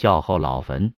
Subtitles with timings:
[0.00, 0.94] 孝后老坟。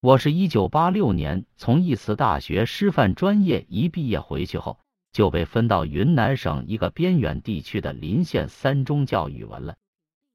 [0.00, 4.78] 我是一九八六年从义慈大学师范专业一毕业回去后，
[5.10, 9.74] 就被分到云南省一个边远地区的临县三中教语文了。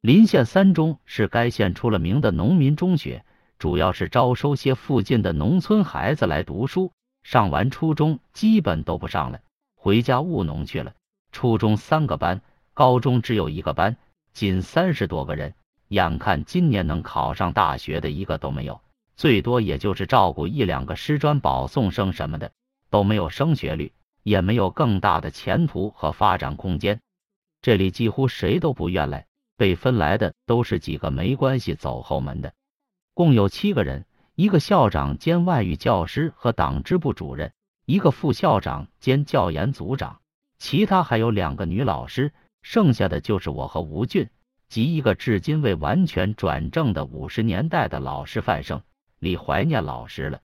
[0.02, 3.24] 临县三中是该县出了名的农民中学，
[3.58, 6.92] 主要是招收些附近的农村孩子来读书，
[7.24, 9.40] 上完初中基本都不上了，
[9.78, 10.94] 回家务农去了。
[11.32, 12.42] 初中三个班，
[12.74, 13.96] 高中只有一个班，
[14.34, 15.54] 仅三十多个人，
[15.92, 18.80] 眼看今年能考上大学的一个都没有。
[19.18, 22.50] 最多也就是照顾一两个师专保送生什么的，
[22.90, 23.92] 都没有升学率，
[24.24, 27.02] 也没有更大的前途和发展空间。
[27.62, 29.26] 这里几乎谁都不愿来，
[29.58, 32.54] 被分来的都是几个没关系走后门的。
[33.14, 37.52] 共有七个人，一个校长兼外语教师和党支部主任，
[37.86, 40.22] 一个副校长兼教研组长，
[40.58, 42.32] 其他还有两个女老师，
[42.62, 44.30] 剩下的就是我和吴俊，
[44.72, 48.82] 及一个至今未完全转正的五十年代的老师范生。
[49.20, 50.40] 李怀念老师了。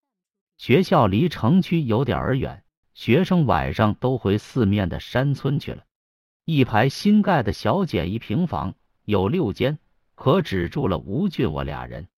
[0.58, 2.62] 学校离城区有点儿远，
[2.94, 5.86] 学生晚上都回四面的山村去了。
[6.44, 8.74] 一排新盖的小简易平房
[9.06, 9.80] 有六间，
[10.14, 12.10] 可只住了吴俊我俩人。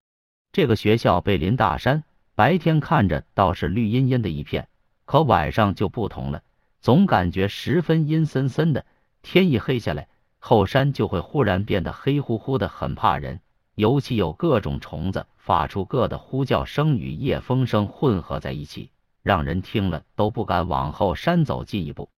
[0.52, 4.68] 这个学校背临大山，白天看着倒是绿茵茵的一片，
[5.06, 6.42] 可晚上就不同了，
[6.82, 8.84] 总感觉十分阴森森的。
[9.22, 10.08] 天一黑下来，
[10.40, 13.42] 后山就会忽然变得黑乎乎的，很怕人。
[13.76, 18.92] 尤其有各种虫子发出各的呼叫声与夜风声混合在一起，
[19.24, 22.10] 让人听了都不敢往后山走近一步。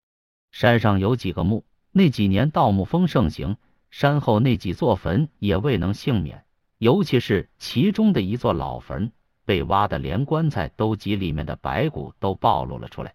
[0.51, 3.57] 山上有几个墓，那几年盗墓风盛行，
[3.91, 6.45] 山后那几座坟也未能幸免。
[6.79, 9.11] 尤其是其中的一座老坟，
[9.45, 13.13] 被挖的连棺材都及里面的白骨都暴露了出来。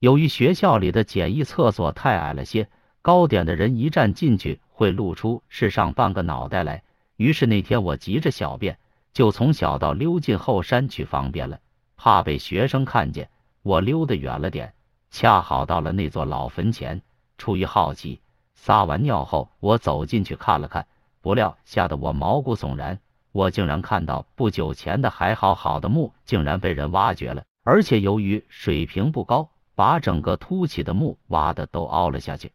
[0.00, 2.68] 由于学校里的简易厕所太矮了些，
[3.06, 6.82] 高点的人一站进去会露出是上半个脑袋来。
[7.14, 8.80] 于是那天我急着小便，
[9.12, 11.60] 就从小道溜进后山去方便了，
[11.96, 13.30] 怕被学生看见。
[13.62, 14.74] 我溜得远了点，
[15.08, 17.00] 恰好到了那座老坟前。
[17.38, 18.20] 出于好奇，
[18.56, 20.84] 撒完尿后，我走进去看了看，
[21.20, 22.98] 不料吓得我毛骨悚然。
[23.30, 32.50] 我竟然看到不久前的还好好的墓，竟然被人挖掘了，而且由于水平不高，把整个凸起的墓挖的都凹了下去。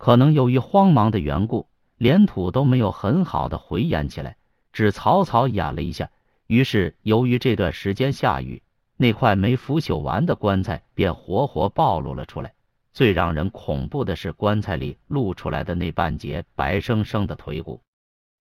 [0.00, 1.68] 可能由于慌忙的缘故。
[1.98, 4.38] 连土都没有很好的回掩起来，
[4.72, 6.10] 只草草掩了一下。
[6.46, 8.62] 于是，由于这段时间下雨，
[8.96, 12.54] 那块没腐朽完的棺材便活活暴露了出来。
[12.94, 17.82] 最让人恐怖的是，棺材里露出来的那半截白生生的腿骨。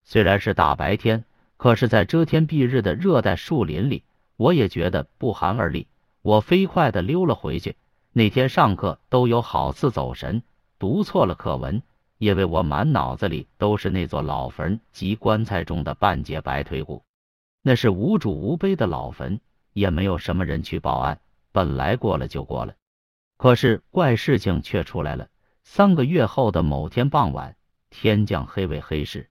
[0.06, 1.26] 虽然是大白天，
[1.58, 4.06] 可是，在遮天蔽日的热带树林里，
[4.38, 5.88] 我也觉得不寒而栗。
[6.22, 7.76] 我飞快的溜了回去。
[8.14, 10.44] 那天上课都有好似走神，
[10.80, 11.84] 读错了课文。
[12.18, 17.02] 因为我满脑子里都是那座老坟及棺材中的半截白腿骨，
[17.62, 19.40] 那是无主无碑的老坟，
[19.72, 21.22] 也没有什么人去报案。
[21.54, 22.76] 本来过了就过了，
[23.38, 25.30] 可是怪事情却出来了。
[25.64, 27.56] 三个月后的某天傍晚，
[27.90, 29.30] 天降黑为黑时，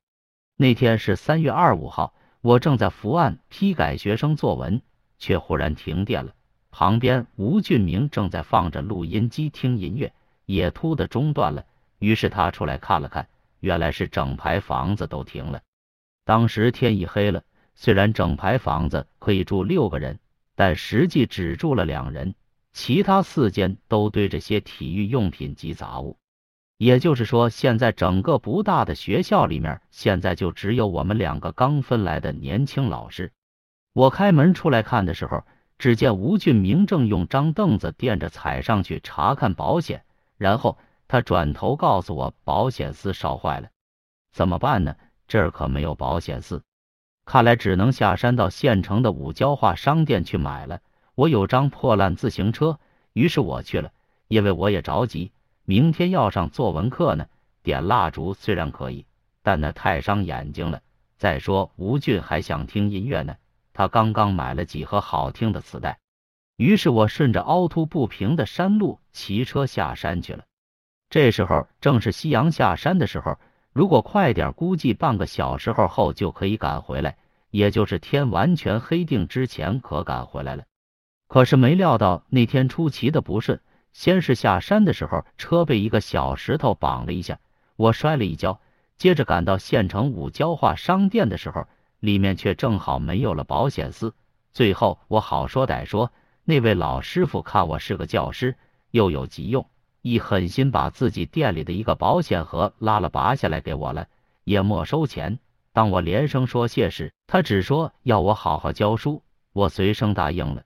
[0.57, 4.81] 那天是三月二五号，我正在伏案批改学生作文，
[5.19, 6.35] 却忽然停电了。
[6.71, 10.15] 旁边吴俊明正在放着录音机听音乐，
[10.49, 11.67] 也突的中断了。
[11.99, 13.29] 于是他出来看了看，
[13.61, 15.61] 原来是整排房子都停了。
[16.25, 17.43] 当时天已黑了，
[17.75, 20.19] 虽然整排房子可以住六个人，
[20.55, 22.35] 但实际只住了两人，
[22.73, 26.17] 其他四间都堆着些体育用品及杂物。
[26.79, 33.33] 也就是说，现在整个不大的学校里面，现在就只有我们两个刚分来的年轻老师。
[33.93, 35.45] 我开门出来看的时候，
[35.77, 40.05] 只见吴俊明正用张凳子垫着踩上去查看保险，
[40.39, 40.79] 然后。
[41.11, 43.71] 他转头告诉我，保险丝烧坏了，
[44.31, 44.95] 怎么办呢？
[45.27, 46.63] 这儿可没有保险丝，
[47.25, 50.81] 看来只能下山到县城的五交化商店去买了。
[51.15, 52.79] 我有张破烂自行车，
[53.15, 53.91] 于是我去了，
[54.27, 55.33] 因为我也着急，
[55.65, 57.27] 明天要上作文课呢。
[57.63, 59.07] 点蜡烛虽然可以，
[59.43, 60.83] 但那太伤眼睛了。
[61.17, 63.35] 再说吴俊还想听音乐呢，
[63.73, 65.99] 他刚刚买了几盒好听的磁带。
[66.59, 70.43] 于是我顺着凹凸不平的山路骑车下山去了。
[71.09, 73.39] 这时候正是夕阳下山的时候，
[73.73, 77.17] 如果快点，估计半个小时后后就可以赶回来，
[77.51, 80.65] 也就是天完全黑定之前可赶回来了。
[81.29, 83.61] 可是没料到那天出奇的不顺，
[83.93, 87.39] 先是下山的时候车被一个小石头绑了一下，
[87.77, 88.61] 我摔了一跤。
[88.97, 91.69] 接着赶到县城五交化商店的时候，
[92.01, 94.13] 里面却正好没有了保险丝。
[94.53, 96.11] 最后我好说歹说，
[96.49, 98.57] 那位老师傅看我是个教师，
[98.91, 99.69] 又有急用。
[100.01, 104.09] 一狠心把自己店里的一个保险盒拉了拔下来给我了，
[104.45, 105.41] 也没收钱，
[105.75, 109.23] 当我连声说谢时，他只说要我好好教书，
[109.53, 110.63] 我随声答应了。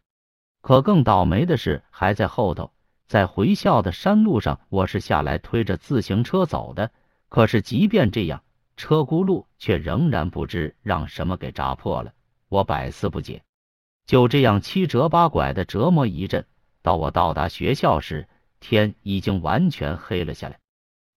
[0.60, 2.70] 可更倒霉的是还在后头，
[3.08, 6.92] 在回校的山路上，我是下来推着自行车走的。
[7.28, 8.40] 可是即便这样，
[8.76, 12.12] 车轱辘却仍然不知让什么给扎破了，
[12.48, 13.42] 我百思不解。
[14.06, 16.46] 就这样七折八拐的折磨一阵，
[16.82, 18.28] 到我到达学校时，
[18.60, 20.58] 天已经完全黑了下来。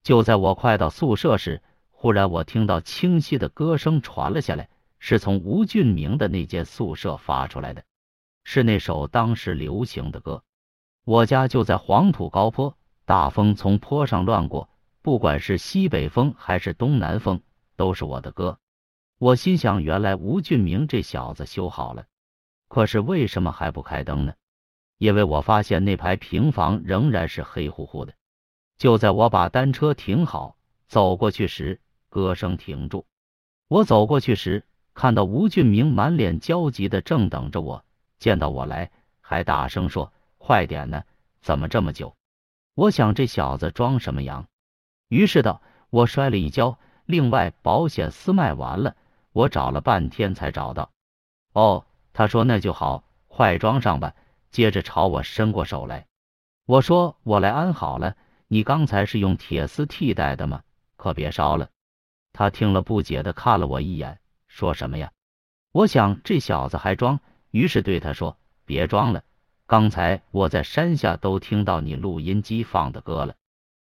[0.04, 7.84] 就在我快到宿舍时，忽然我听到清晰的歌声传了下来，是从吴俊明的那间宿舍发出来的，
[8.44, 10.44] 是那首当时流行的歌。
[11.04, 14.70] 我家就在黄土高坡，大风从坡上乱过，
[15.02, 17.42] 不管是西北风还是东南风，
[17.76, 18.60] 都是我的歌。
[19.18, 22.06] 我心想，原来吴俊明这小子修好了。
[22.76, 24.34] 可是为什么还不开灯呢？
[24.98, 28.14] 因为我发现那排平房仍然是黑乎乎的。
[28.78, 31.80] 就在我把单车停好，走过去时，
[32.10, 33.06] 歌声停住。
[33.70, 37.86] 我走过去时，看到吴俊明满脸焦急的正等着我，
[38.20, 38.92] 见到我来，
[39.22, 41.02] 还大声说：“快点呢，
[41.42, 42.14] 怎么这么久？”
[42.76, 44.46] 我想这小子装什么洋？
[45.08, 48.98] 于是道：“我摔了一跤，另外保险丝卖完了，
[49.32, 50.92] 我找了半天才找到。”
[51.56, 51.86] 哦。
[52.18, 54.14] 他说：“那就好，快装上吧。”
[54.50, 56.08] 接着朝我伸过手来。
[56.66, 58.16] 我说：“我来安好了。
[58.48, 60.64] 你刚才是用铁丝替代的吗？
[60.96, 61.68] 可别烧了。”
[62.32, 65.12] 他听了不解的看了我一眼，说什么呀？
[65.74, 67.20] 我想这小子还装，
[67.52, 69.22] 于是对他说：“别装了，
[69.68, 73.36] 刚才我在山下都听到你录音机放的歌了。”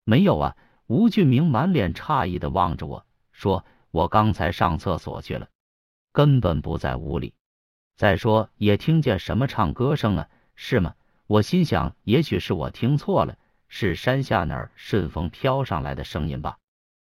[0.03, 0.57] 没有啊。
[0.89, 5.47] 吴俊明满脸诧异的望着我说：“我刚才上厕所去了，
[6.13, 7.35] 根本不在屋里。”
[7.97, 10.29] 再说，也听见什么唱歌声啊？
[10.55, 10.95] 是吗？
[11.27, 13.39] 我心想，也许是我听错了，
[13.69, 16.59] 是山下那儿顺风飘上来的声音吧。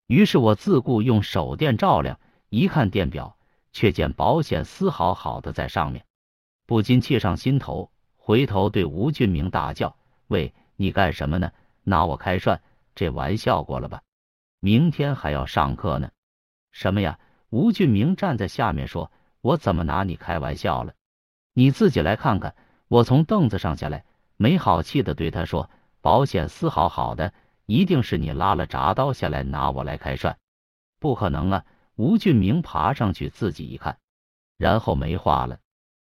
[0.06, 3.36] 于是我自顾用手电照亮，一看电表，
[3.72, 6.04] 却见保险丝好好的在上面，
[6.66, 9.96] 不禁气上心头，回头对吴俊明大叫
[10.28, 11.50] ：“喂，你干什么呢？
[11.82, 12.60] 拿我开涮？
[12.94, 14.02] 这玩笑过了吧？
[14.60, 16.10] 明天还要上课呢。”
[16.70, 17.18] 什么呀？
[17.50, 19.10] 吴俊明站在下面说。
[19.46, 20.92] 我怎么拿你开玩笑了？
[21.52, 22.56] 你自己来看看。
[22.88, 24.04] 我从凳子上下来，
[24.36, 25.70] 没好气的对他说
[26.02, 27.32] ：“保险丝好好的，
[27.66, 30.36] 一定是你拉了铡刀下来拿我来开涮。”
[30.98, 31.64] 不可能啊！
[31.94, 33.98] 吴俊明爬上去自己一看，
[34.56, 35.58] 然后没话了。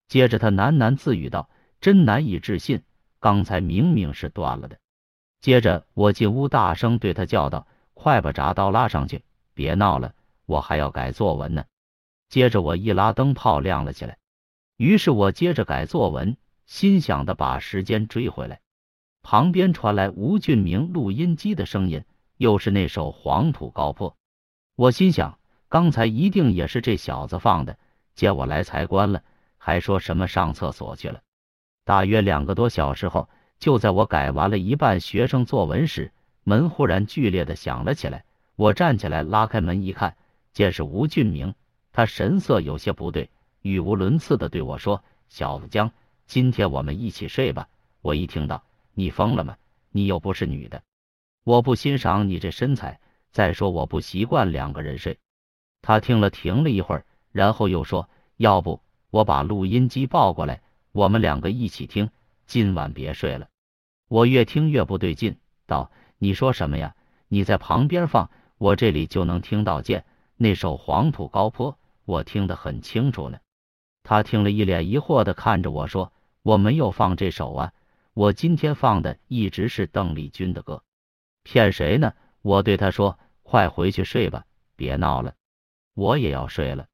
[0.09, 1.49] 接着他喃喃自语道
[1.79, 2.83] ：“真难以置信，
[3.19, 4.77] 刚才明明是断了的。”
[5.39, 9.23] 接着我进屋大声对他叫道：“快把铡刀拉上去，
[9.53, 10.13] 别闹了，
[10.45, 11.63] 我还要改作文呢。”
[12.31, 14.17] 接着我一拉灯泡亮了起来，
[14.77, 18.61] 于是我接着改作文，心想的把时间追回来。
[19.21, 22.05] 旁边传来吴俊明录音机的声音，
[22.37, 24.11] 又是那首《黄土高坡》。
[24.77, 25.37] 我心想，
[25.67, 27.77] 刚才一定也是这小子放的，
[28.15, 29.21] 见我来才关了，
[29.57, 31.19] 还说什么上厕所去了。
[31.83, 33.27] 大约两个多小时后，
[33.59, 36.13] 就在我改完了一半学生作文时，
[36.45, 38.23] 门忽然剧烈的响了起来。
[38.55, 40.15] 我站起来拉开门一看，
[40.53, 41.53] 见是吴俊明。
[41.93, 43.29] 他神色有些不对，
[43.61, 45.91] 语无伦次的对我说：“小子江，
[46.25, 47.67] 今天我们一起睡吧。”
[48.01, 49.57] 我一听到，你疯了吗？
[49.91, 50.81] 你又不是女的，
[51.43, 52.99] 我不欣赏你这身材。
[53.31, 55.19] 再说我不习惯两个人睡。
[55.81, 62.09] 他听了，停了一会儿，然后又说：“要不我把录音机抱过来，我们两个一起听。
[62.45, 63.47] 今晚别睡了。”
[64.07, 66.95] 我越听越不对劲，道：“你说什么呀？
[67.27, 70.05] 你在旁边放，我这里就能听到见。
[70.37, 71.73] 那首《黄土高坡》。”
[72.05, 73.39] 我听得很清楚呢。
[74.03, 77.73] 他听了一脸疑惑的看着我说：“我没有放这首啊，
[78.13, 80.83] 我今天放的一直是邓丽君的歌。”
[81.43, 82.13] 骗谁呢？
[82.41, 85.35] 我对他说：“快回去睡吧，别闹了，
[85.93, 86.87] 我也要睡了。”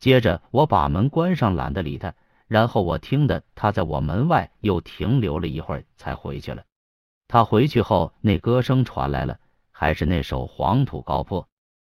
[0.00, 2.14] 接着我把门关上，懒得理他。
[2.46, 6.64] 然后我听的他在我门外又停留了一会儿，才回去了。
[7.28, 9.38] 他回去后，那歌声传来了，
[9.70, 11.42] 还是那首《黄土高坡》。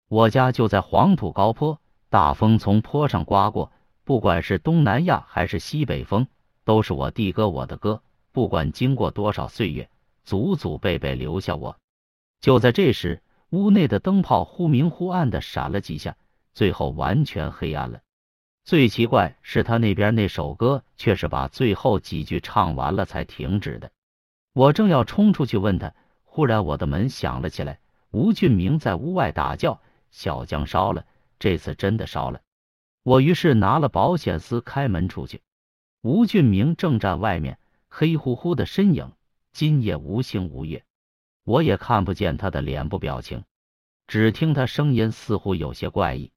[0.10, 1.79] 我家就在黄土高坡。
[2.12, 3.72] 大风从坡上刮过，
[4.03, 6.27] 不管是东南亚还是西北风，
[6.65, 8.03] 都是我弟哥我的歌。
[8.34, 9.89] 不管经过多少岁月，
[10.25, 11.77] 祖祖辈辈留下我。
[12.41, 16.18] 就在这时，屋内的灯泡忽明忽暗的闪了几下，
[16.53, 18.01] 最后完全黑暗了。
[18.65, 23.89] 最奇怪是他那边那首歌却是把最后几句唱完了才停止的。
[24.51, 25.94] 我正要冲出去问他，
[26.25, 27.80] 忽然我的门响了起来，
[28.12, 29.80] 吴俊明在屋外大叫
[30.12, 31.06] ：“小江烧了！”
[31.41, 32.41] 这次真的烧了，
[33.01, 35.41] 我于是拿了保险丝开门出去。
[36.03, 37.57] 吴俊明正站外面，
[37.89, 39.12] 黑乎乎的身影，
[39.51, 40.83] 今夜无星无月，
[41.43, 43.43] 我也看不见他的脸部表情，
[44.05, 46.31] 只听他声音似乎有些怪异。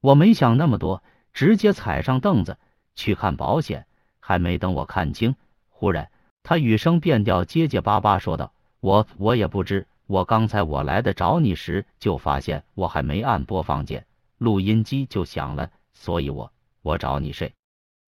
[0.00, 1.02] 我没想那么多，
[1.34, 2.56] 直接踩上凳子
[2.94, 3.86] 去看保险。
[4.18, 5.36] 还没等我看清，
[5.68, 6.10] 忽然
[6.42, 14.06] 他语声变调，结结巴巴说道：“我我也不知，我刚才我来的找你时，就发现我还没按播放键，
[14.38, 17.54] 录音机就响了，所以我我找你睡？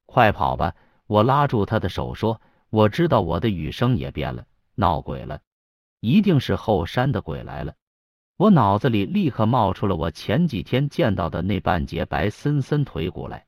[0.05, 4.45] 快跑吧！”我拉住他的手说：“我知道。”我的雨声也变了，
[4.75, 5.41] 闹鬼了，
[5.99, 7.73] 一定是后山的鬼来了。
[8.37, 13.47] 我脑子里立刻冒出了我前几天见到的那半截白森森腿骨来，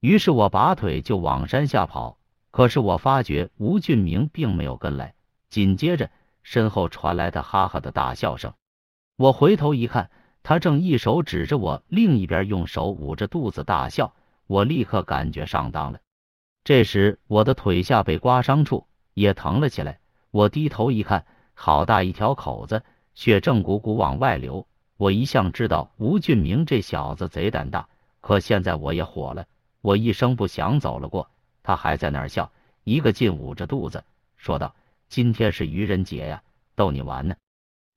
[0.00, 2.18] 于是我拔腿就往山下跑。
[2.50, 5.14] 可是我发觉吴俊明并没有跟来，
[5.50, 6.10] 紧接着
[6.42, 8.54] 身后传来的哈哈的大笑声。
[9.16, 10.10] 我回头一看，
[10.44, 14.14] 他正一手指着我，另一边用手捂着肚子大笑。
[14.46, 15.98] 我立刻感觉上当了。
[16.64, 21.24] 这时我的腿下被刮伤处也疼了起来，我低头一看，
[21.54, 22.82] 好大一条口子。
[23.14, 24.66] 血正鼓鼓往外流，
[24.98, 27.88] 我一向知道吴俊明这小子贼胆大，
[28.20, 29.46] 可现在我也火了。
[29.80, 31.30] 我一声不响走了过，
[31.62, 34.04] 他还在那儿笑，一个劲捂着肚子，
[34.36, 34.74] 说道
[35.08, 36.42] ：“今天是愚人节呀，
[36.74, 37.34] 逗你玩呢，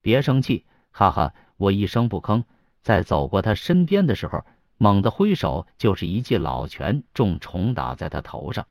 [0.01, 2.43] 别生气，哈哈。”我一声不吭，
[2.81, 4.45] 在走过他身边的时候，
[4.77, 8.65] 猛地挥手就是一记老拳，重重打在他头上。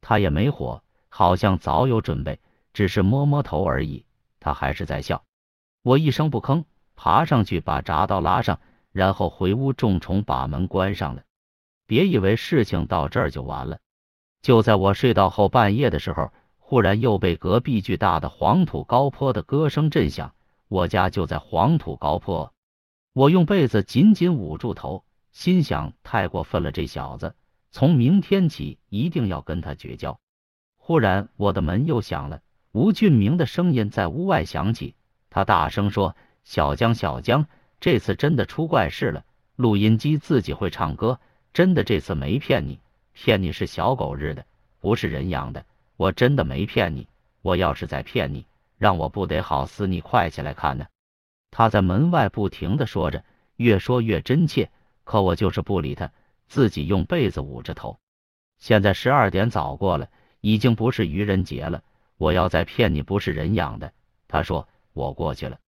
[0.00, 2.38] 他也没火，好像早有准备，
[2.72, 4.04] 只是摸摸头而已。
[4.40, 5.24] 他还是在笑。
[5.82, 8.60] 我一声不吭，爬上去把铡刀拉上，
[8.92, 11.22] 然后回屋重重把门关上了。
[11.86, 13.78] 别以为事情到这儿就完了。
[14.42, 20.34] 就在我睡到后半夜的时候，忽然又被隔壁巨大的黄土高坡的歌声震响。
[20.68, 22.52] 我家就在黄土高坡，
[23.12, 27.34] 我用被子紧紧捂住头，心想太过分了，这小子
[27.70, 30.20] 从明天起一定要跟他绝交。
[30.76, 32.40] 忽然，我的门又响了，
[32.72, 34.94] 吴俊明的声音在屋外响起。
[35.30, 37.46] 他大声说：“小江，小江，
[37.80, 39.24] 这次真的出怪事了。
[39.56, 41.20] 录音机自己会唱歌，
[41.52, 42.78] 真的，这次没骗你，
[43.12, 44.44] 骗你是小狗日的，
[44.80, 45.64] 不是人养的。
[45.96, 47.08] 我真的没骗你，
[47.42, 48.46] 我要是再骗你，
[48.78, 50.00] 让我不得好死你！
[50.00, 50.86] 快起来看呢！”
[51.52, 53.22] 他在门外不停的说着，
[53.56, 54.70] 越说越真切。
[55.04, 56.10] 可我就是不理他，
[56.46, 58.00] 自己用被子捂着头。
[58.58, 60.08] 现在十二点早过了，
[60.40, 61.82] 已经不是愚人节了。
[62.16, 63.92] 我要再骗你，不是人养的。
[64.26, 64.66] 他说。
[64.94, 65.60] 我过去了，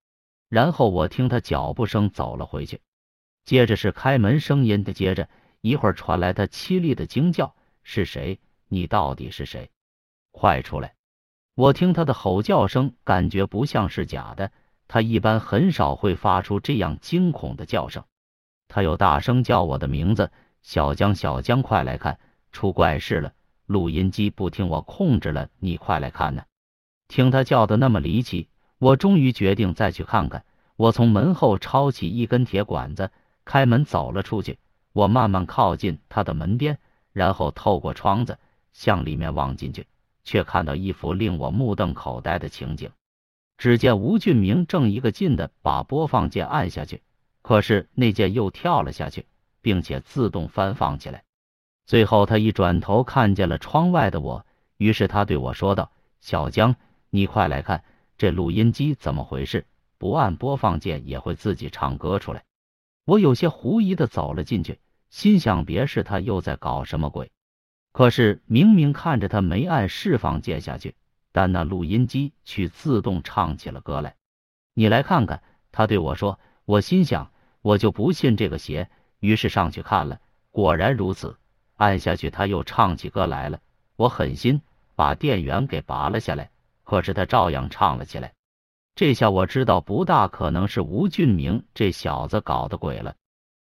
[0.48, 2.82] 然后我听他脚步声走了回去，
[3.46, 5.30] 接着是开门声音的，接着
[5.62, 8.40] 一会儿传来他凄厉的惊叫：“是谁？
[8.70, 9.70] 你到底是谁？
[10.32, 10.96] 快出来！”
[11.56, 14.52] 我听他的吼叫声，感觉不像是假的，
[14.88, 18.04] 他一般很少会发出这样惊恐的叫声。
[18.68, 22.20] 他又大声叫我的名字：“小江，小江，快来看，
[22.52, 23.34] 出怪事了！
[23.66, 26.44] 录音机不听我控制了，你快来看呢！”
[27.10, 28.48] 听他叫的那么离奇。
[28.78, 30.46] 我终于决定再去看看。
[30.78, 33.12] 我从门后抄起一根铁管子，
[33.44, 34.58] 开门走了出去。
[34.94, 36.80] 我慢慢靠近他的门边，
[37.12, 38.40] 然后透过窗子
[38.72, 39.86] 向里面望进去，
[40.30, 42.92] 却看到一幅令我目瞪口呆的情景。
[43.58, 47.02] 只见吴俊明正一个劲的把播放键按下去，
[47.42, 49.26] 可是那键又跳了下去，
[49.60, 51.24] 并且自动翻放起来。
[51.88, 54.46] 最后，他一转头看见了窗外的我，
[54.78, 56.76] 于是他对我说道：“小江，
[57.10, 57.84] 你快来看。”
[58.16, 59.66] 这录音机怎么回事？
[59.98, 62.44] 不按播放键也会自己唱歌出来。
[63.06, 64.78] 我有些狐疑的走了进去，
[65.10, 67.32] 心想别是他又在搞什么鬼。
[67.92, 70.96] 可是明明看着他没按释放键下去，
[71.32, 74.16] 但那录音机却自动唱起了歌来。
[74.74, 75.42] 你来看看，
[75.72, 76.40] 他对我说。
[76.66, 77.32] 我心想，
[77.64, 78.92] 我就不信这个邪。
[79.20, 80.20] 于是上去看了，
[80.52, 81.36] 果然如此。
[81.78, 83.60] 按下去，他又唱起歌来了。
[83.96, 84.62] 我狠心
[84.96, 86.52] 把电源给拔了下来。
[86.84, 88.34] 可是他照样唱了起来，
[88.94, 93.16] 这下我知道不大可能是吴俊明这小子搞的鬼了。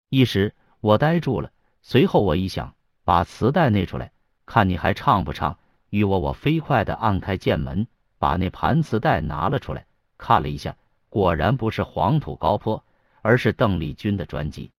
[0.08, 1.50] 一时我呆住了，
[1.82, 2.74] 随后我一想，
[3.04, 4.12] 把磁带内出来，
[4.46, 5.58] 看你还唱不唱？
[5.90, 7.86] 与我，我飞快的按开键门，
[8.18, 9.84] 把那盘磁带拿了出来，
[10.16, 10.76] 看了一下，
[11.08, 12.82] 果然不是黄土高坡，
[13.20, 14.70] 而是邓丽君的专辑，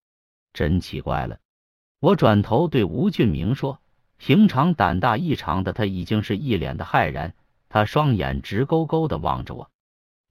[0.54, 1.38] 真奇怪了。
[2.00, 3.80] 我转头对吴俊明说，
[4.18, 7.34] 平常胆大异常的他已经是一脸的骇然。
[7.70, 9.70] 他双眼直勾勾的望着我，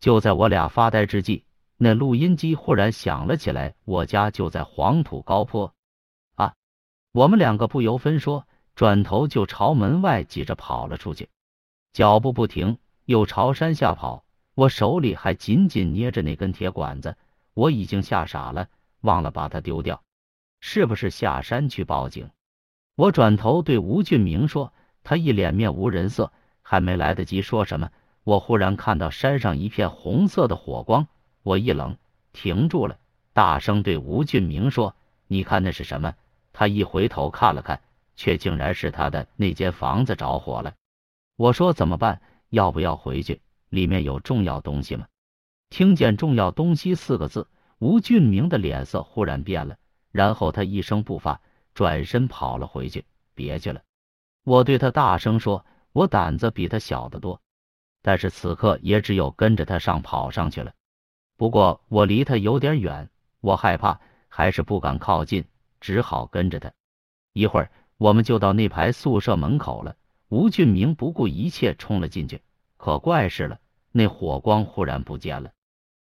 [0.01, 1.45] 就在我俩发呆之际，
[1.77, 3.75] 那录音机忽然响了起来。
[3.85, 5.75] 我家就在黄土高坡！
[7.13, 11.29] 我们两个不由分说，转头就朝门外挤着跑了出去，
[11.93, 14.25] 脚步不停，又朝山下跑。
[14.55, 17.17] 我手里还紧紧捏着那根铁管子，
[17.53, 18.69] 我已经吓傻了，
[19.03, 20.03] 忘了把它丢掉。
[20.61, 22.31] 是不是下山去报警？
[22.97, 24.73] 我转头对吴俊明说，
[25.05, 26.33] 他一脸面无人色。
[26.65, 27.91] 还没来得及说什么，
[28.25, 31.09] 我忽然看到山上一片红色的火光，
[31.43, 31.99] 我一愣，
[32.33, 32.99] 停住了，
[33.35, 36.15] 大声对吴俊明说：“你看那是什么？
[36.53, 37.81] 他一回头看了看，
[38.15, 40.75] 却竟然是他的那间房子着火了。
[41.37, 42.21] 我说怎么办？
[42.51, 43.41] 要不要回去？
[43.69, 45.07] 里面有重要东西吗？
[45.71, 49.79] 听见“重要东西”四个字，吴俊明的脸色忽然变了，
[50.11, 51.41] 然后他一声不发，
[51.73, 53.81] 转身跑了回去，别去了。
[54.45, 57.41] 我对他大声说：“我胆子比他小得多。”
[58.05, 60.75] 但是此刻也只有跟着他上跑上去了。
[61.39, 63.09] 不过我离他有点远，
[63.41, 65.45] 我害怕，还是不敢靠近，
[65.83, 66.73] 只好跟着他。
[67.35, 69.97] 一会儿，我们就到那排宿舍门口了。
[70.29, 72.41] 吴俊明不顾一切冲了进去，
[72.79, 73.61] 可怪事了，
[73.91, 75.53] 那火光忽然不见了。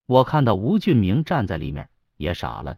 [0.07, 2.77] 我看到吴俊明站在里面，也傻了。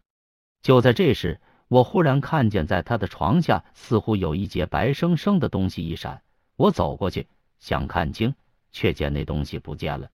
[0.61, 6.21] 就在这时，我忽然看见在他的床下似乎有一截白生生的东西一闪，
[6.55, 7.27] 我走过去
[7.59, 8.33] 想看清，
[8.71, 10.09] 却见那东西不见了。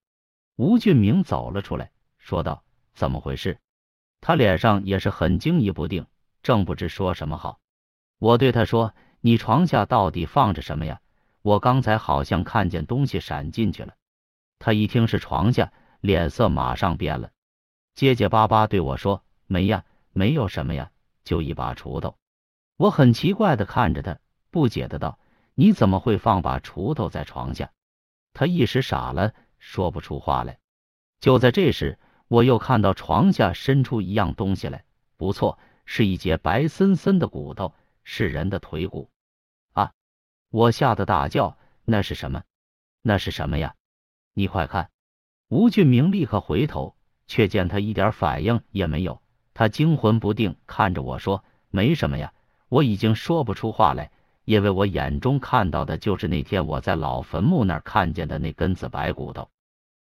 [0.56, 2.62] 吴俊明走了出来，说道
[2.94, 3.58] ：“怎么回事？”
[4.20, 6.06] 他脸上也是很惊疑不定，
[6.44, 7.58] 正不知说什么好。
[8.20, 11.00] 我对他说：“你床下到底放着什么呀？”
[11.42, 13.94] 我刚才好像看见东西闪进去了。
[14.58, 17.32] 他一听是床下，脸色马上变了，
[17.94, 20.90] 结结巴巴对我说：“没呀，没有什么呀，
[21.22, 22.16] 就一把锄头。”
[22.76, 24.18] 我很奇怪的看着他，
[24.50, 25.18] 不解的道
[25.54, 27.70] ：“你怎么会放把锄头在床下？”
[28.32, 30.58] 他一时傻了，说不出话来。
[31.20, 31.98] 就在这时，
[32.28, 34.84] 我又看到床下伸出一样东西来，
[35.18, 39.10] 不错，是一节白森森的骨头，是人的腿骨。
[39.72, 39.92] 啊
[40.50, 42.42] 我吓得大叫：“那是什么？
[43.02, 43.74] 那是什么呀？
[44.32, 44.90] 你快看！”
[45.48, 49.20] 吴俊明立刻回头，却见他一点反应也没有。
[49.52, 52.32] 他惊魂不定看着我说：“没什么呀。”
[52.68, 54.10] 我已经说不出话来，
[54.44, 59.48] 因为我眼中看到的就是那天我在老坟墓那儿看见的那根子白骨头。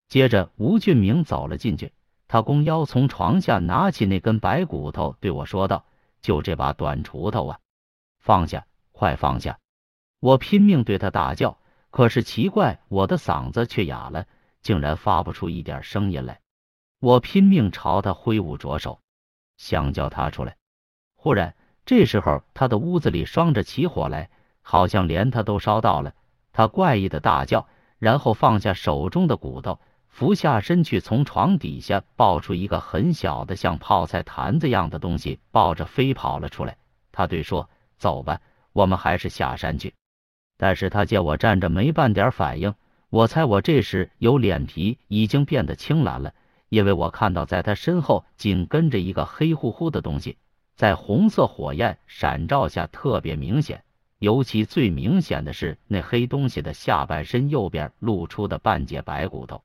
[0.09, 1.93] 接着，吴俊明走了进去，
[2.33, 5.85] 他弓腰从床下拿起那根白骨头，对我说道
[6.23, 7.59] ：“就这把短锄头啊，
[8.21, 9.59] 放下，快放下！”
[10.19, 11.59] 我拼命对他大叫，
[11.91, 14.25] 可是奇怪，我的嗓子却哑了，
[14.63, 16.41] 竟然发不出一点声音来。
[17.01, 19.03] 我拼命朝他挥舞着手，
[19.59, 20.57] 想叫他出来。
[21.15, 24.31] 忽然，这时候他的屋子里双着起火来，
[24.63, 26.15] 好像连他都烧到了。
[26.51, 27.69] 他怪异的大叫，
[27.99, 29.79] 然后放下手中的骨头，
[30.13, 36.77] 伏下身去，从床底下抱出一个很小的像泡菜坛子样的东西，抱着飞跑了出来。
[37.11, 38.39] 他对说：“走吧，
[38.75, 39.95] 我们还是下山去。”
[40.59, 42.75] 但是他见我站着没半点反应，
[43.09, 46.35] 我猜我这时有脸皮已经变得青蓝了，
[46.69, 50.37] 因为我看到在他身后紧跟着一个黑乎乎的东西，
[50.77, 53.83] 在红色火焰闪照下特别明显，
[54.19, 59.65] 尤其最明显的是那黑东西的下半身右边露出的半截白骨头，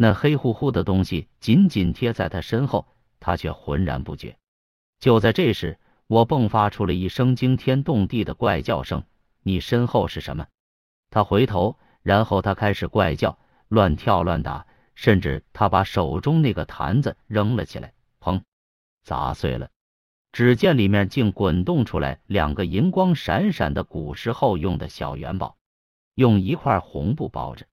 [0.00, 2.86] 那黑乎乎的东西紧紧贴在他身后，
[3.18, 4.36] 他却浑然不觉。
[5.00, 9.02] 就在这时，我迸发出了一声惊天动地的怪叫声。
[9.42, 10.46] 你身后是什么？
[11.10, 18.40] 他回头，然后他开始怪叫，乱跳乱打，甚至他把手中那个坛子扔了起来，砰，
[19.02, 19.68] 砸碎了。
[20.30, 25.56] 只见里面竟滚动出来两个银光闪闪的古时候用的小元宝，
[26.14, 27.66] 用一块红布包着。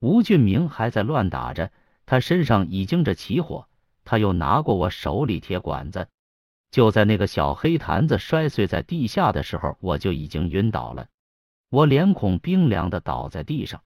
[0.00, 1.70] 吴俊明还在乱打着，
[2.06, 3.68] 他身上已经着起火。
[4.02, 6.08] 他又拿过我手里铁管子。
[6.70, 11.06] 就在那个小黑坛子摔碎在地下的时候，我就已经晕倒了。
[11.68, 13.82] 我脸孔冰凉的倒在地上。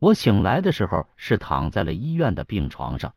[0.00, 3.14] 我醒来的时候是躺在了医院的病床上，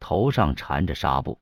[0.00, 1.38] 头上缠着纱布。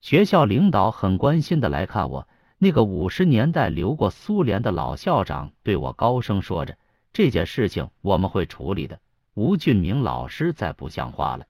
[0.00, 2.26] 学校领导很关心的来看我。
[2.58, 6.78] 那个五十年代留过苏联的老校长对我高声说着
[7.12, 8.98] ：“这件事情我们会处理的。”
[9.36, 11.44] 吴俊明老师再不像话了，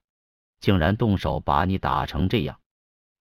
[0.59, 2.59] 竟然动手把你打成这样。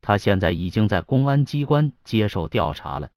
[0.00, 3.10] 他现在已经在公安机关接受调查了。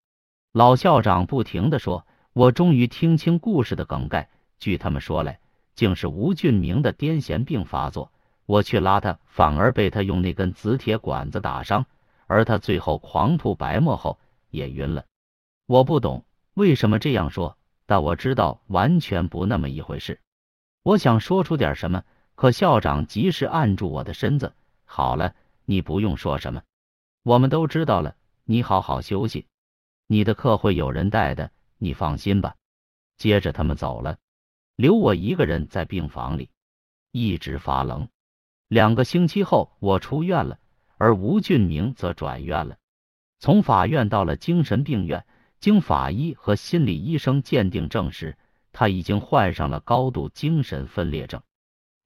[0.52, 4.30] 老校长不停的说：“我终于听清故事的梗概。
[4.60, 5.40] 据他们说来，
[5.74, 8.12] 竟是吴俊明的癫痫病发作。
[8.46, 11.88] 我去拉他，反而被他用那根紫铁管子打伤，
[12.28, 14.20] 而他最后狂吐白沫后
[14.52, 15.04] 也晕了。
[15.66, 17.58] 我不懂为什么这样说，
[17.88, 20.20] 但我知道完全不那么一回事。
[20.84, 22.04] 我想说出点什么，
[22.36, 24.54] 可校长及时按住我的身子。
[24.86, 26.62] 好了，你不用说什么。”
[27.24, 28.16] 我们都知道了，
[28.46, 29.46] 你好好休息，
[30.08, 32.56] 你的课会有人带的，你放心吧。
[33.18, 34.18] 接着他们走了，
[34.76, 36.50] 留我一个人在病房里，
[37.12, 38.08] 一直发冷。
[38.70, 40.58] 两个星期后，我出院了，
[40.98, 42.78] 而吴俊明则转院了，
[43.40, 45.26] 从法院到了精神病院。
[45.60, 48.38] 经法医和心理医生鉴定证实，
[48.72, 51.42] 他已经患上了高度精神分裂症。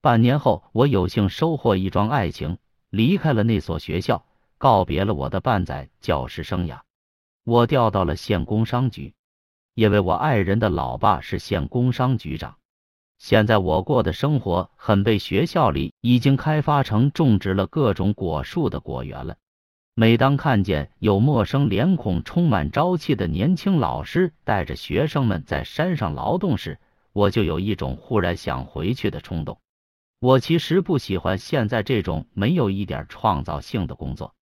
[0.02, 2.58] 半年后，我有幸收获一桩爱情，
[2.89, 4.26] 离开了那所学校。
[4.58, 6.80] 告别了我的半载教师生涯。
[7.43, 9.13] 我调到了县工商局，
[9.73, 12.56] 因为我爱人的老爸是县工商局长。
[13.17, 19.36] 现在我过的生活很被学校里已经开发成种植了各种果树的果园了。
[19.96, 26.80] 每当看见有陌生脸孔、充满朝气的年轻老师带着学生们在山上劳动时，
[27.12, 29.60] 我就有一种忽然想回去的冲动。
[30.20, 34.34] 我其实不喜欢现在这种没有一点创造性的工作，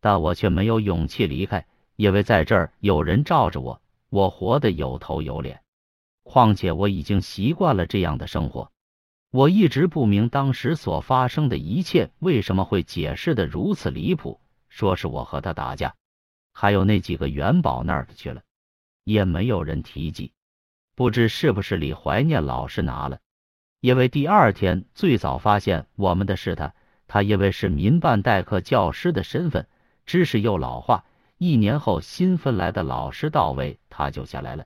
[0.00, 3.80] 但我却没有勇气离开，因为在这儿有人罩着我，
[4.10, 5.60] 我活得有头有脸。
[6.24, 8.72] 况且我已经习惯了这样的生活。
[9.30, 14.40] 我一直不明当时所发生的一切为什么会解释的如此离谱。
[14.78, 15.96] 说是我和他打架，
[16.52, 18.42] 还有那几个元宝那儿去了，
[19.02, 20.32] 也没有人提及。
[20.94, 23.18] 不知是不是李怀念老师拿了？
[23.80, 26.72] 因为第二天最早发现我们的是他，
[27.08, 29.66] 他因为是民办代课教师的身份，
[30.06, 31.04] 知识又老化，
[31.38, 34.64] 一年后新分来的老师到位，他就下来了。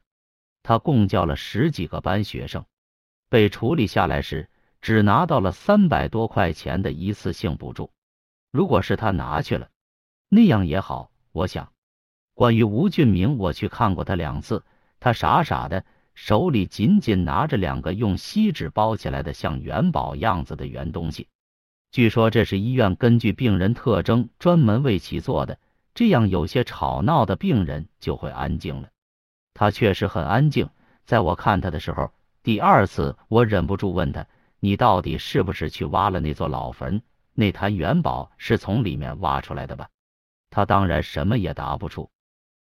[0.63, 2.67] 他共教了十几个班学生，
[3.31, 4.51] 被处理下来时，
[4.83, 7.91] 只拿到了三百多块钱的一次性补助。
[8.51, 9.71] 如果是他拿去了。
[10.35, 11.71] 那样也好，我想。
[12.33, 14.65] 关于吴俊明，我去看过他两次，
[14.99, 21.29] 他傻傻的，手里紧紧拿着两个用锡纸包起来的像元宝样子的圆东西。
[21.91, 25.59] 据说这是医院根据病人特征专门为其做的，
[25.93, 28.89] 这样有些吵闹的病人就会安静了。
[29.53, 30.71] 他确实很安静。
[31.05, 32.11] 在我看他的时候，
[32.43, 34.27] 第二次我忍不住问他
[34.61, 37.03] ：“你到底是不是去挖了那座老坟？
[37.35, 39.91] 那坛元宝是从里面挖出来的吧？”
[40.53, 42.11] 他当然什么也答不出，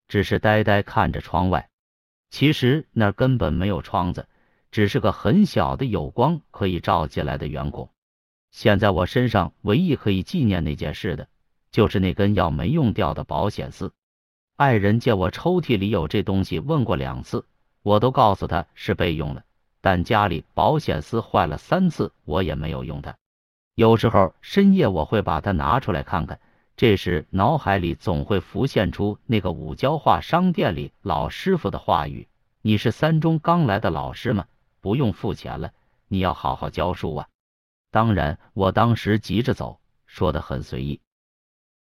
[0.08, 1.69] 只是呆呆看着窗外。
[2.30, 4.28] 其实那根本没有窗子，
[4.71, 7.91] 只是个很小的有光可以照进来的圆孔。
[8.52, 11.28] 现在我身上唯一可以纪念那件事的，
[11.71, 13.91] 就是那根要没用掉的保险丝。
[14.56, 17.45] 爱人见我抽屉里有这东西，问过两次，
[17.82, 19.43] 我都告诉他是备用的。
[19.82, 23.15] 但家里保险丝坏了三次，我也没有用它。
[23.75, 26.39] 有时候深夜我会把它拿出来看看。
[26.80, 32.30] 这时，脑海里总会浮现出那个五交化商店里老师傅的话语
[32.63, 34.46] ：“你是三中刚来的老师吗？
[34.80, 35.74] 不用付钱了，
[36.08, 37.28] 你要好好教书啊。”
[37.92, 41.02] 当然，我当时急着走，说的很随意。